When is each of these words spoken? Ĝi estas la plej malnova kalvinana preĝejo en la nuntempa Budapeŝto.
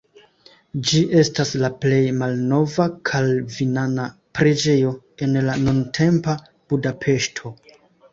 Ĝi 0.91 0.99
estas 1.23 1.49
la 1.63 1.67
plej 1.83 1.99
malnova 2.21 2.87
kalvinana 3.09 4.05
preĝejo 4.39 4.95
en 5.27 5.37
la 5.49 5.59
nuntempa 5.67 6.35
Budapeŝto. 6.73 7.53